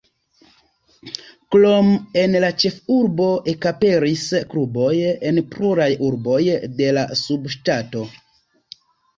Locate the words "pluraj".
5.53-5.91